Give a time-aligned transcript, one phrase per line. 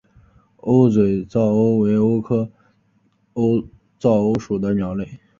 [0.57, 2.49] 鸥嘴噪鸥为鸥科
[3.35, 3.63] 噪
[3.99, 5.19] 鸥属的鸟类。